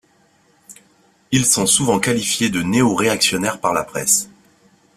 Ils 1.29 1.45
sont 1.45 1.67
souvent 1.67 1.99
qualifiés 1.99 2.49
de 2.49 2.63
néo-réactionnaires 2.63 3.59
par 3.59 3.71
la 3.71 3.83
presse. 3.83 4.31